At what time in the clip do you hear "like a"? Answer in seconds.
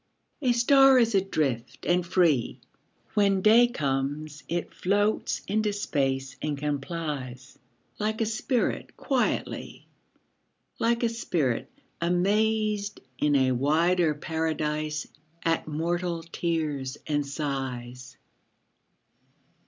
7.99-8.25, 10.79-11.09